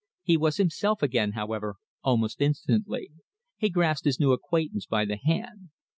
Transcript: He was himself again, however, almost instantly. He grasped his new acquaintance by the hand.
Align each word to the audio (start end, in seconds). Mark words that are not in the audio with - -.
He 0.23 0.35
was 0.35 0.57
himself 0.57 1.03
again, 1.03 1.33
however, 1.33 1.75
almost 2.01 2.41
instantly. 2.41 3.11
He 3.55 3.69
grasped 3.69 4.05
his 4.05 4.19
new 4.19 4.31
acquaintance 4.31 4.87
by 4.87 5.05
the 5.05 5.17
hand. 5.23 5.69